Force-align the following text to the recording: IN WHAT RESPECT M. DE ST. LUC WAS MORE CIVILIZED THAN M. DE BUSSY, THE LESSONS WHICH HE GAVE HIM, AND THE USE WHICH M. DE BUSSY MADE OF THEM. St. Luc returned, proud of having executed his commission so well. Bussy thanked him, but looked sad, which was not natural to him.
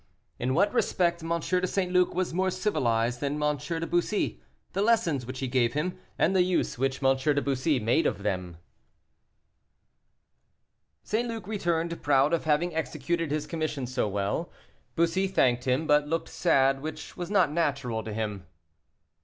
IN 0.39 0.55
WHAT 0.55 0.73
RESPECT 0.73 1.21
M. 1.21 1.39
DE 1.39 1.67
ST. 1.67 1.91
LUC 1.93 2.15
WAS 2.15 2.33
MORE 2.33 2.49
CIVILIZED 2.49 3.19
THAN 3.19 3.39
M. 3.43 3.57
DE 3.57 3.85
BUSSY, 3.85 4.41
THE 4.73 4.81
LESSONS 4.81 5.27
WHICH 5.27 5.39
HE 5.41 5.47
GAVE 5.47 5.73
HIM, 5.73 5.99
AND 6.17 6.35
THE 6.35 6.41
USE 6.41 6.79
WHICH 6.79 7.03
M. 7.03 7.15
DE 7.15 7.39
BUSSY 7.39 7.79
MADE 7.79 8.07
OF 8.07 8.23
THEM. 8.23 8.57
St. 11.03 11.27
Luc 11.27 11.45
returned, 11.45 12.01
proud 12.01 12.33
of 12.33 12.45
having 12.45 12.73
executed 12.73 13.29
his 13.29 13.45
commission 13.45 13.85
so 13.85 14.07
well. 14.07 14.49
Bussy 14.95 15.27
thanked 15.27 15.65
him, 15.65 15.85
but 15.85 16.07
looked 16.07 16.29
sad, 16.29 16.81
which 16.81 17.15
was 17.15 17.29
not 17.29 17.51
natural 17.51 18.03
to 18.03 18.11
him. 18.11 18.47